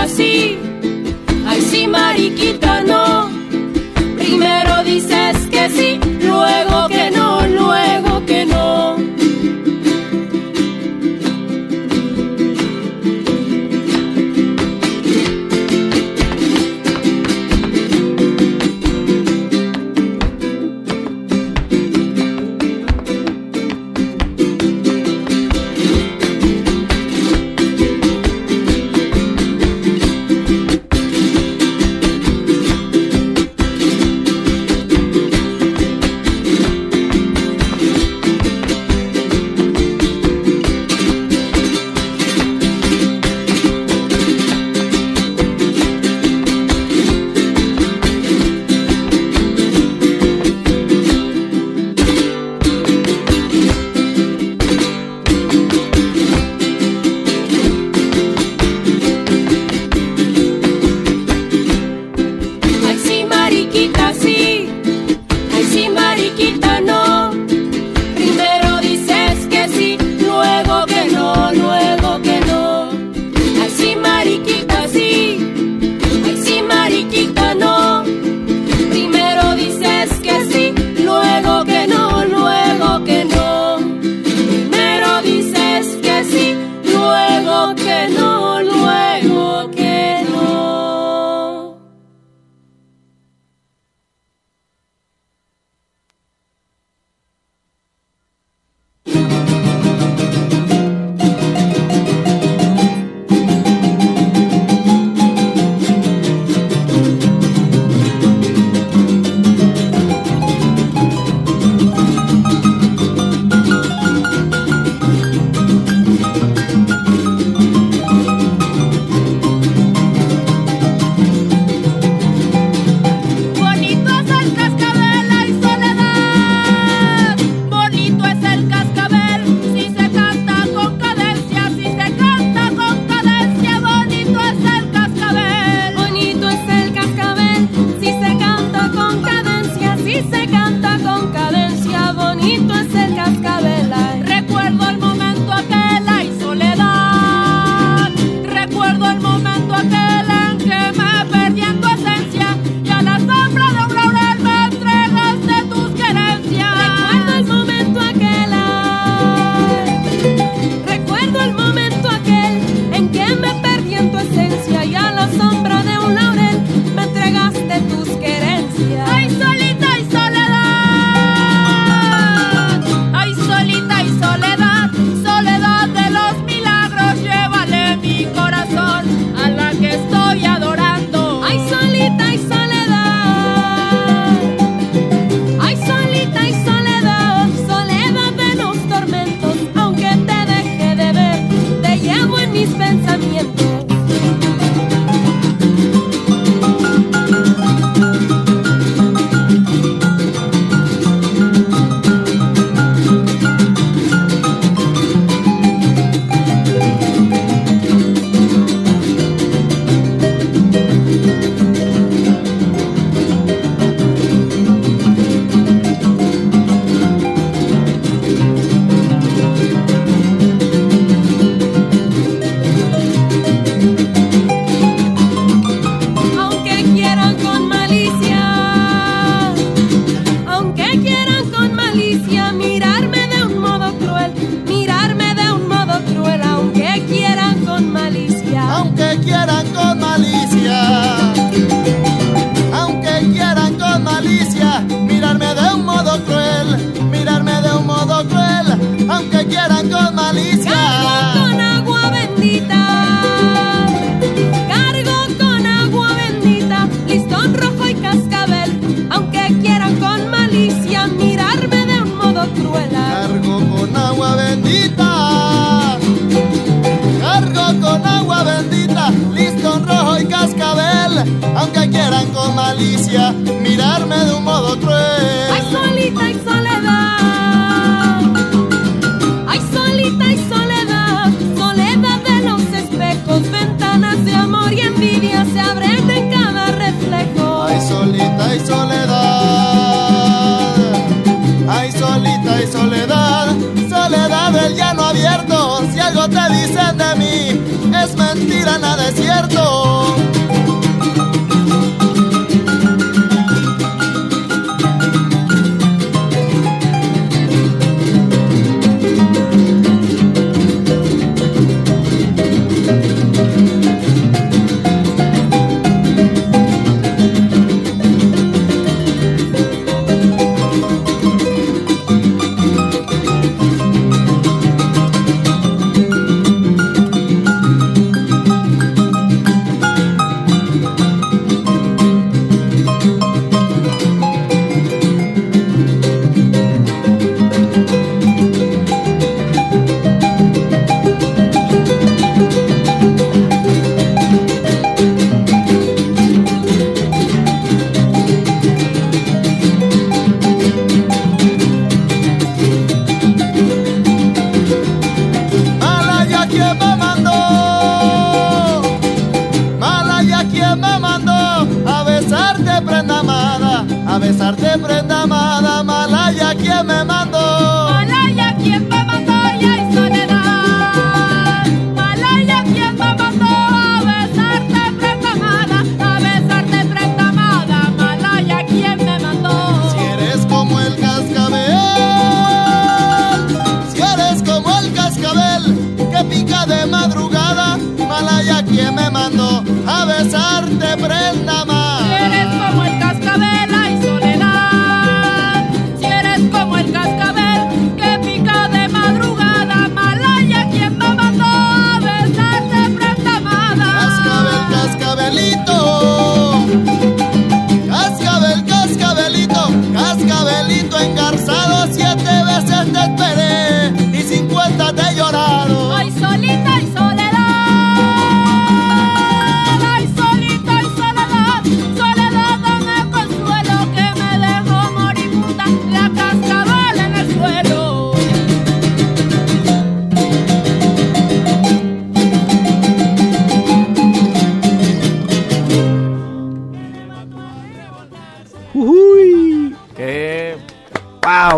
[0.07, 0.57] así.
[1.45, 3.29] Ay, sí, mariquita, no.
[4.17, 6.06] Primero dices que sí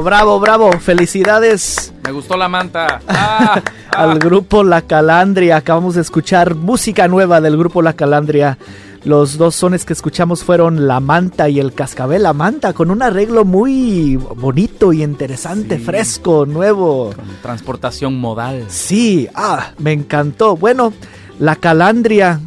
[0.01, 0.71] Bravo, bravo.
[0.79, 3.01] Felicidades me gustó la manta.
[3.07, 4.01] Ah, ah.
[4.03, 5.57] al grupo La Calandria.
[5.57, 8.57] Acabamos de escuchar música nueva del grupo La Calandria.
[9.03, 13.03] Los dos sones que escuchamos fueron La Manta y el Cascabel La Manta, con un
[13.03, 15.83] arreglo muy bonito y interesante, Sí.
[15.83, 17.11] fresco, nuevo.
[17.43, 18.65] Transportación modal.
[18.69, 20.57] Sí, ah, me encantó.
[20.57, 20.91] Bueno,
[21.37, 22.39] La Calandria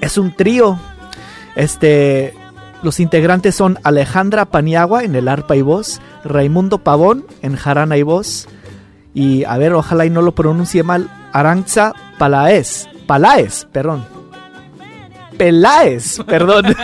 [0.00, 0.78] es un trío.
[1.54, 2.32] Este,
[2.82, 8.02] los integrantes son Alejandra Paniagua en el arpa y voz, Raimundo Pavón en jarana y
[8.02, 8.48] voz,
[9.14, 14.04] y a ver, ojalá y no lo pronuncie mal, Aranza Palaez, Palaez, perdón.
[15.40, 16.66] Peláez, perdón.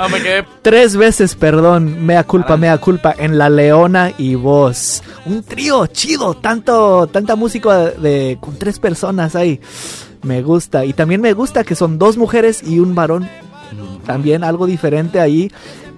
[0.00, 0.44] Ah, me quedé.
[0.62, 5.02] Tres veces, perdón, mea culpa, mea culpa, en La Leona y voz.
[5.26, 9.60] Un trío chido, tanto, tanta música de, con tres personas ahí.
[10.22, 10.84] Me gusta.
[10.84, 13.28] Y también me gusta que son dos mujeres y un varón.
[14.08, 15.52] También algo diferente ahí.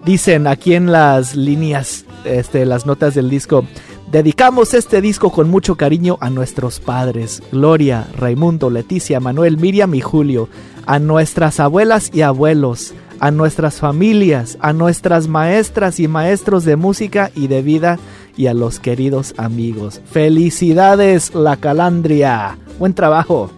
[0.05, 3.65] Dicen aquí en las líneas, este, las notas del disco.
[4.11, 10.01] Dedicamos este disco con mucho cariño a nuestros padres, Gloria, Raimundo, Leticia, Manuel, Miriam y
[10.01, 10.49] Julio,
[10.87, 17.31] a nuestras abuelas y abuelos, a nuestras familias, a nuestras maestras y maestros de música
[17.37, 18.01] y de vida
[18.37, 20.01] y a los queridos amigos.
[20.11, 22.59] Felicidades, La Calandria.
[22.81, 23.53] Buen trabajo.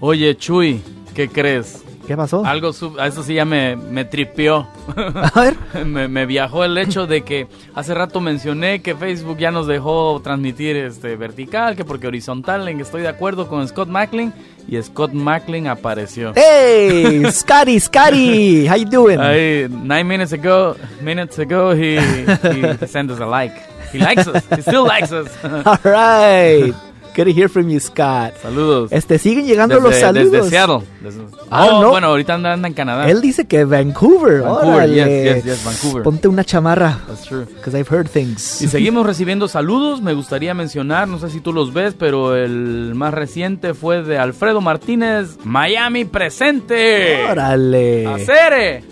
[0.00, 0.82] Oye, Chuy,
[1.14, 1.85] ¿qué crees?
[2.06, 2.44] ¿Qué pasó?
[2.44, 4.68] Algo, sub- eso sí ya me, me tripió.
[5.34, 5.56] A ver.
[5.86, 10.20] me, me viajó el hecho de que hace rato mencioné que Facebook ya nos dejó
[10.22, 14.32] transmitir este vertical, que porque horizontal, en que estoy de acuerdo con Scott Macklin,
[14.68, 16.32] y Scott Macklin apareció.
[16.34, 19.18] Hey, Scotty, Scotty, how you doing?
[19.20, 23.54] Ahí, nine minutes ago, minutes ago, he, he sent us a like.
[23.92, 24.42] He likes us.
[24.50, 25.28] He still likes us.
[25.44, 26.74] All right.
[27.16, 28.34] Good to hear from you, Scott.
[28.42, 28.92] Saludos.
[28.92, 30.30] Este, siguen llegando los saludos.
[30.32, 30.80] desde Seattle.
[31.00, 31.90] Desde- Ah, oh, no.
[31.90, 33.08] bueno, ahorita anda, anda en Canadá.
[33.08, 34.42] Él dice que Vancouver.
[34.42, 36.02] Vancouver, yes, yes, Vancouver.
[36.02, 36.98] Ponte una chamarra.
[37.06, 37.46] That's true.
[37.46, 38.60] Because I've heard things.
[38.60, 40.02] Y seguimos recibiendo saludos.
[40.02, 44.18] Me gustaría mencionar, no sé si tú los ves, pero el más reciente fue de
[44.18, 47.24] Alfredo Martínez, Miami presente.
[47.30, 48.06] Órale.
[48.06, 48.84] ¡Acere!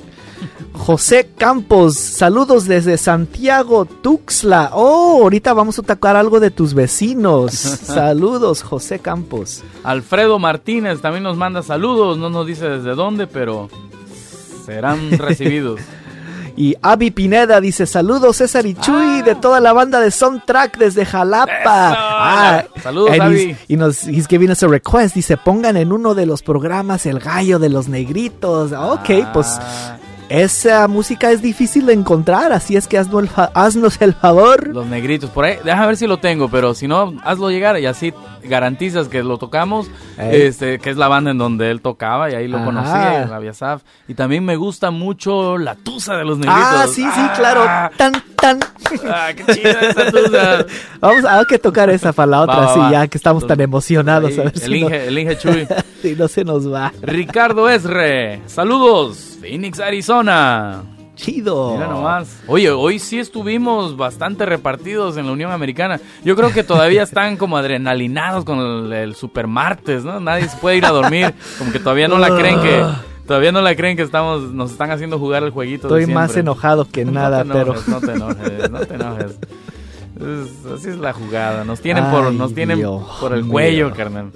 [0.72, 4.70] José Campos, saludos desde Santiago, Tuxtla.
[4.74, 7.52] Oh, ahorita vamos a tocar algo de tus vecinos.
[7.54, 9.62] saludos, José Campos.
[9.84, 13.68] Alfredo Martínez también nos manda saludos, no nos dice desde dónde, pero
[14.66, 15.80] serán recibidos.
[16.56, 21.04] Y Avi Pineda dice, saludos César y Chuy de toda la banda de Soundtrack desde
[21.04, 22.60] Jalapa.
[22.60, 22.80] Eso.
[22.80, 25.16] Saludos, he's- Y nos he's giving us a request.
[25.16, 28.70] Dice, pongan en uno de los programas el gallo de los negritos.
[28.70, 29.96] Ok, pues Ah,
[30.28, 34.68] esa música es difícil de encontrar, así es que haznos el, fa- haznos el favor.
[34.68, 37.86] Los negritos, por ahí, déjame ver si lo tengo, pero si no, hazlo llegar y
[37.86, 38.12] así
[38.42, 39.86] garantizas que lo tocamos,
[40.18, 42.64] este, que es la banda en donde él tocaba y ahí lo Ajá.
[42.66, 43.82] conocí, la Viasaf.
[44.08, 46.62] Y también me gusta mucho la tusa de los negritos.
[46.64, 47.64] Ah, sí, sí, Ah, claro.
[47.96, 48.60] Tan, tan.
[49.08, 50.66] Ah, qué chida esa tusa.
[51.00, 52.90] Vamos a que tocar esa para la otra, Va, sí, va.
[52.90, 54.30] ya que estamos tan emocionados.
[54.32, 55.66] Ahí, a ver el, si no, el Inge Chuy.
[56.02, 56.92] si no se nos va.
[57.00, 60.13] Ricardo Esre, saludos, Phoenix, Arizona.
[61.16, 61.74] Chido.
[61.74, 62.42] Mira nomás.
[62.48, 66.00] Oye, hoy sí estuvimos bastante repartidos en la Unión Americana.
[66.24, 70.18] Yo creo que todavía están como adrenalinados con el, el super martes, ¿no?
[70.20, 71.32] Nadie se puede ir a dormir.
[71.58, 72.84] Como que todavía no la creen que...
[73.26, 75.88] Todavía no la creen que estamos, nos están haciendo jugar el jueguito.
[75.88, 77.74] de Estoy más enojado que nada, no te pero.
[77.86, 79.38] No te enojes, no te enojes.
[80.20, 81.64] Es- así es la jugada.
[81.64, 83.52] Nos tienen por, nos tienen Dios por el mío.
[83.52, 84.30] cuello, carnal.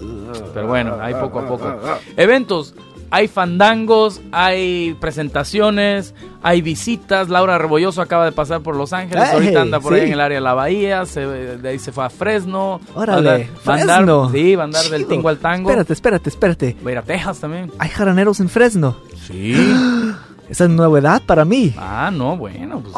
[0.55, 1.71] Pero bueno, hay poco a poco.
[2.17, 2.75] Eventos.
[3.11, 7.29] Hay fandangos, hay presentaciones, hay visitas.
[7.29, 9.29] Laura Rebolloso acaba de pasar por Los Ángeles.
[9.33, 11.07] Ahorita anda por ahí en el área de la bahía.
[11.07, 12.81] Se, de ahí se fue a Fresno.
[12.95, 14.31] Órale, Va a andar- Fresno.
[14.31, 15.71] sí, va a andar del tingo al tango.
[15.71, 16.77] Espérate, espérate, espérate.
[16.85, 17.73] Va a ir a Texas también.
[17.79, 18.97] Hay jaraneros en Fresno.
[19.27, 19.55] Sí.
[20.49, 21.75] Esa es novedad para mí.
[21.77, 22.95] Ah, no, bueno, pues.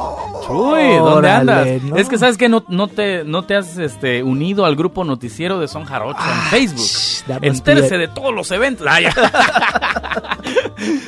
[0.47, 1.83] Chuy, ¿dónde Órale, andas?
[1.83, 1.97] no.
[1.97, 5.59] Es que sabes que no, no te, no te has este, unido al grupo noticiero
[5.59, 6.87] de Son Jarocho en Ah, Facebook.
[7.43, 8.87] Entérese de todos los eventos.
[8.89, 9.13] Ah, ya.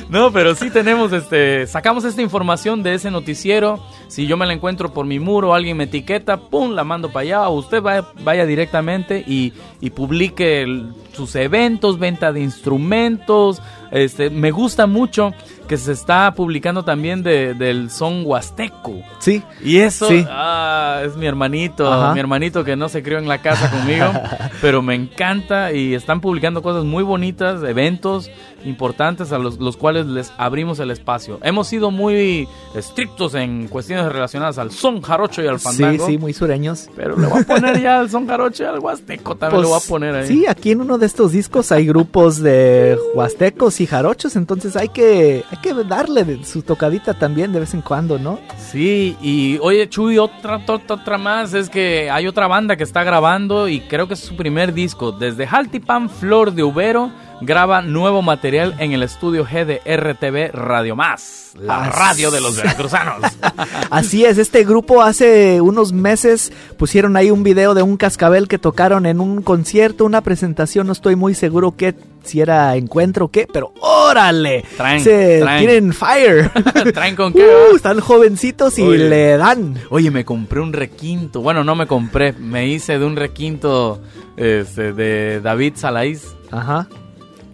[0.08, 3.80] no, pero sí tenemos, este, sacamos esta información de ese noticiero.
[4.08, 7.22] Si yo me la encuentro por mi muro, alguien me etiqueta, pum, la mando para
[7.22, 7.48] allá.
[7.48, 13.60] O usted vaya, vaya directamente y, y publique el- sus eventos, venta de instrumentos.
[13.90, 15.34] Este, me gusta mucho
[15.68, 18.94] que se está publicando también de- del son huasteco.
[19.20, 19.42] Sí.
[19.62, 20.24] Y eso Sí.
[20.28, 22.12] ah, es mi hermanito, Ajá.
[22.14, 24.06] mi hermanito que no se crió en la casa conmigo,
[24.60, 28.30] pero me encanta y están publicando cosas muy bonitas, eventos
[28.64, 31.40] importantes a los, los cuales les abrimos el espacio.
[31.42, 32.46] Hemos sido muy
[32.76, 36.88] estrictos en cuestiones relacionadas al son jarocho y al Sí, fandango, sí, muy sureños.
[36.94, 39.78] pero le voy a poner ya al son jarocho y al huasteco también lo voy
[39.84, 40.20] a poner ahí.
[40.26, 44.76] Pues, Sí, aquí en uno de estos discos hay grupos de huastecos y jarochos, entonces
[44.76, 48.38] hay que, hay que darle su tocadita también de vez en cuando, ¿no?
[48.56, 53.04] Sí, y oye, Chuy, otra, otra, otra más es que hay otra banda que está
[53.04, 55.12] grabando y creo que es su primer disco.
[55.12, 60.96] Desde Jaltipan, Flor de Ubero, graba nuevo material en el estudio G de RTV Radio
[60.96, 63.20] Más, la radio de los veracruzanos.
[63.90, 68.58] Así es, este grupo hace unos meses pusieron ahí un video de un cascabel que
[68.58, 71.94] tocaron en un concierto, una presentación, no estoy muy seguro qué,
[72.24, 75.66] si era encuentro o qué, pero órale, Traen, se traen.
[75.66, 76.50] tienen fire.
[76.94, 77.44] ¿Traen con qué?
[77.72, 79.08] Uh, están jovencitos y Oye.
[79.08, 79.74] le dan.
[79.90, 81.40] Oye, me compré un requinto.
[81.40, 84.00] Bueno, no me compré, me hice de un requinto
[84.36, 86.88] este, de David Salaís Ajá.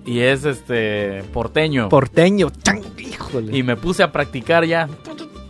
[0.07, 1.89] y es este porteño.
[1.89, 2.51] Porteño.
[2.63, 3.57] Chan, híjole.
[3.57, 4.89] Y me puse a practicar ya.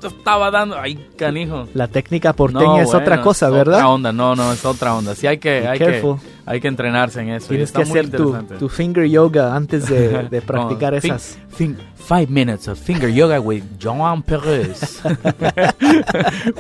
[0.03, 0.79] Estaba dando.
[0.79, 1.67] Ay, canijo.
[1.75, 3.75] La técnica porteña No, es otra bueno, cosa, es ¿verdad?
[3.79, 5.15] Otra onda, no, no, es otra onda.
[5.15, 6.15] Sí, hay que, Be hay que,
[6.47, 7.49] hay que entrenarse en eso.
[7.49, 11.39] Tienes que hacer tu, tu finger yoga antes de, de practicar fin- esas.
[11.51, 15.03] fin- five minutes of finger yoga with Juan Pérez.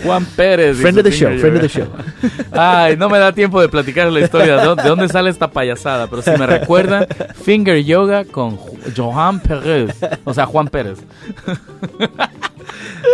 [0.05, 0.76] Juan Pérez.
[0.78, 2.05] Friend of the show, finger friend of the yoga.
[2.51, 2.61] show.
[2.61, 5.49] Ay, no me da tiempo de platicar la historia de dónde, de dónde sale esta
[5.51, 7.07] payasada, pero si me recuerdan,
[7.43, 8.59] finger yoga con
[8.97, 10.99] Johan Pérez, o sea, Juan Pérez.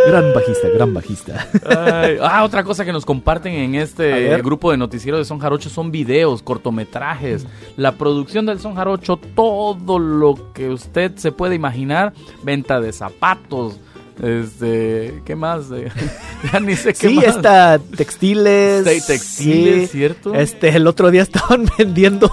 [0.07, 1.49] Gran bajista, gran bajista.
[1.67, 5.71] Ay, ah, otra cosa que nos comparten en este grupo de noticiero de Son Jarocho
[5.71, 7.47] son videos, cortometrajes,
[7.77, 12.13] la producción del Son Jarocho, todo lo que usted se puede imaginar,
[12.43, 13.79] venta de zapatos,
[14.23, 15.67] este, ¿qué más?
[16.53, 17.25] Ya ni sé qué Sí, más.
[17.25, 18.85] está textiles.
[18.87, 19.99] Sí, textiles, sí.
[19.99, 20.35] ¿cierto?
[20.35, 22.31] Este, el otro día estaban vendiendo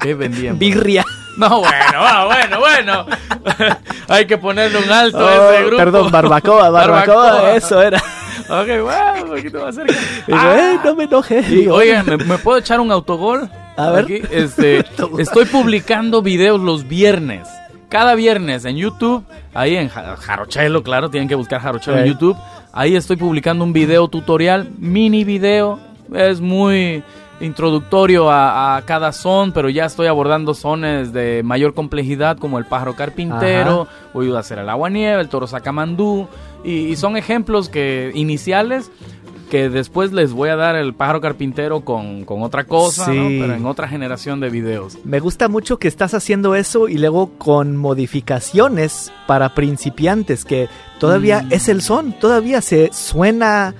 [0.00, 0.58] ¿Qué vendían?
[0.58, 1.04] birria.
[1.36, 3.06] No, bueno, ah, bueno, bueno.
[4.08, 5.76] Hay que ponerle un alto a ese grupo.
[5.78, 7.98] perdón, barbacoa, barbacoa, eso era.
[8.48, 9.94] Ok, bueno, un poquito más cerca.
[10.26, 10.56] Y yo, Ah.
[10.72, 11.40] "Ey, no me enoje.
[11.40, 13.48] Y, Digo, oigan, ¿me, me puedo echar un autogol?
[13.76, 14.04] A ver.
[14.04, 14.84] Aquí, este,
[15.18, 17.48] estoy publicando videos los viernes.
[17.88, 19.24] Cada viernes en YouTube,
[19.54, 22.06] ahí en Ja- Jarochelo, claro, tienen que buscar Jarochelo en.
[22.06, 22.36] YouTube.
[22.72, 25.78] Ahí estoy publicando un video tutorial, mini video.
[26.14, 27.02] Es muy,
[27.40, 32.66] introductorio a, a cada son, pero ya estoy abordando sones de mayor complejidad como el
[32.66, 36.28] pájaro carpintero, voy a hacer el agua nieve, el toro sacamandú,
[36.64, 38.90] y, y son ejemplos que iniciales
[39.50, 43.66] que después les voy a dar el pájaro carpintero con, con otra cosa, pero en
[43.66, 44.96] otra generación de videos.
[45.04, 50.68] Me gusta mucho que estás haciendo eso y luego con modificaciones para principiantes, que
[50.98, 51.52] todavía Mm.
[51.52, 53.74] es el son, todavía se suena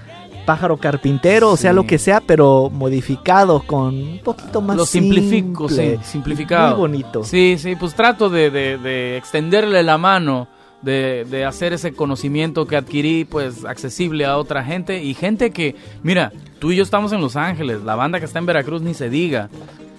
[0.45, 5.69] pájaro carpintero, o sea, lo que sea, pero modificado con un poquito más Lo simplifico,
[5.69, 6.71] sí, simplificado.
[6.71, 7.25] Muy bonito.
[7.25, 10.49] Sí, sí, pues trato de, de- de extenderle la mano,
[10.83, 15.77] de, de hacer ese conocimiento que adquirí, pues, accesible a otra gente y gente que,
[16.03, 18.93] mira, tú y yo estamos en Los Ángeles, la banda que está en Veracruz ni
[18.95, 19.49] se diga,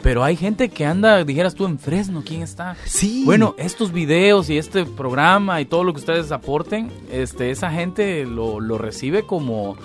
[0.01, 2.75] pero hay gente que anda, dijeras tú, en Fresno, ¿quién está?
[2.83, 3.21] Sí.
[3.23, 8.25] Bueno, estos videos y este programa y todo lo que ustedes aporten, este, esa gente
[8.25, 9.77] lo, lo recibe como,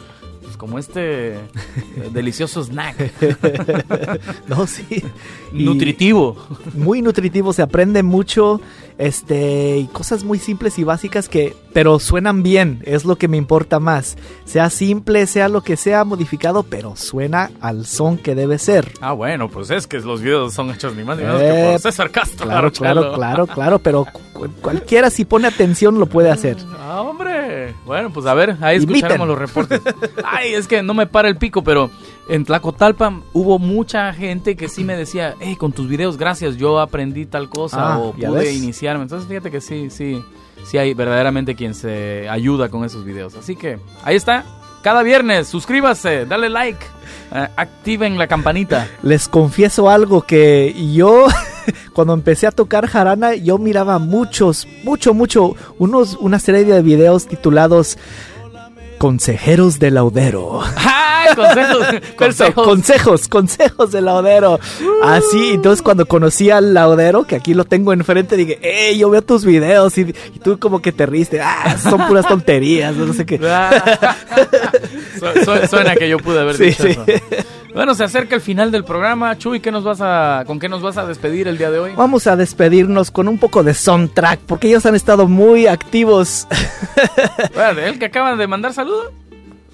[0.59, 1.41] como este eh,
[2.13, 3.13] delicioso snack,
[4.49, 5.03] no, sí.
[5.53, 6.37] Y nutritivo.
[6.75, 8.61] Muy nutritivo, se aprende mucho,
[8.99, 13.37] este, y cosas muy simples y básicas que, pero suenan bien, es lo que me
[13.37, 14.17] importa más.
[14.45, 18.93] Sea simple, sea lo que sea modificado, pero suena al son que debe ser.
[19.01, 21.71] Ah, bueno, pues es que los videos son hechos ni más ni menos Eh, que
[21.73, 22.47] por César Castro.
[22.47, 24.07] Claro, claro, claro, claro, pero
[24.62, 26.57] cualquiera si pone atención lo puede hacer.
[26.78, 27.74] Ah, hombre.
[27.84, 29.80] Bueno, pues a ver, ahí escucharemos los reportes.
[30.24, 31.91] Ay, es que no me para el pico, pero
[32.28, 36.78] en Tlacotalpan hubo mucha gente que sí me decía, hey, con tus videos, gracias, yo
[36.80, 38.55] aprendí tal cosa Ah, o ¿ya pude ves?
[38.57, 39.03] iniciarme.
[39.03, 40.22] Entonces, fíjate que sí, sí,
[40.64, 43.34] sí hay verdaderamente quien se ayuda con esos videos.
[43.34, 44.45] Así que ahí está.
[44.83, 46.85] Cada viernes, suscríbase, dale like,
[47.33, 48.89] eh, activen la campanita.
[49.03, 51.26] Les confieso algo que yo
[51.93, 57.26] cuando empecé a tocar jarana yo miraba muchos, mucho, mucho, unos, una serie de videos
[57.26, 57.99] titulados
[58.99, 60.61] Consejeros de Laudero.
[60.76, 61.86] ¡Ay, consejos!
[62.16, 62.64] Consejos.
[62.66, 64.59] consejos, consejos de Laudero.
[65.05, 69.22] Así, entonces cuando conocí al Laudero, que aquí lo tengo enfrente, dije, hey, yo veo
[69.22, 70.03] tus videos y,
[70.34, 73.38] y tú como que te riste, ah, son puras tonterías, no sé qué.
[73.44, 74.16] Ah.
[75.18, 76.88] Su- su- suena que yo pude haber Sí, dicho sí.
[76.90, 77.05] eso.
[77.79, 79.39] Bueno, se acerca el final del programa.
[79.39, 81.93] Chuy, ¿qué nos vas a, ¿con qué nos vas a despedir el día de hoy?
[81.95, 86.49] Vamos a despedirnos con un poco de soundtrack, porque ellos han estado muy activos.
[87.55, 89.12] Bueno, el que acaba de mandar saludo.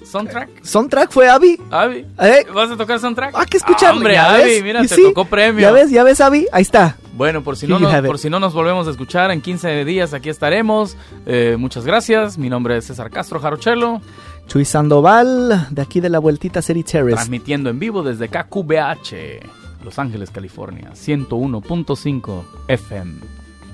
[0.05, 0.63] Soundtrack.
[0.63, 1.59] ¿Soundtrack fue Avi?
[1.71, 2.05] Avi.
[2.21, 2.45] ¿Eh?
[2.53, 3.33] ¿Vas a tocar soundtrack?
[3.35, 3.97] Ah, que escucharlo.
[3.97, 4.63] hombre, ¿ya Avi, ves?
[4.63, 5.03] mira, ¿Y te sí?
[5.03, 5.61] tocó premio.
[5.61, 5.89] ¿Ya ves?
[5.89, 6.45] ¿Ya ves, Avi?
[6.51, 6.97] Ahí está.
[7.13, 10.13] Bueno, por si, no nos, por si no nos volvemos a escuchar en 15 días,
[10.13, 10.95] aquí estaremos.
[11.25, 12.37] Eh, muchas gracias.
[12.37, 14.01] Mi nombre es César Castro Jarochelo,
[14.47, 17.15] Chuy Sandoval, de aquí de la vueltita City Terrace.
[17.15, 23.13] transmitiendo en vivo desde KQBH, Los Ángeles, California, 101.5 FM,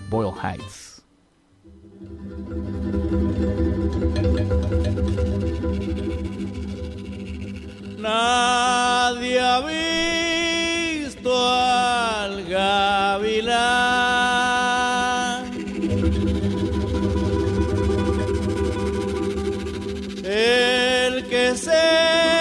[0.10, 1.04] Boyle Heights.
[7.98, 9.60] Nadie ha
[11.06, 14.31] visto al gavilán.
[21.68, 22.41] El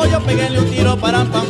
[0.00, 1.49] pollo, peguenle un tiro para pam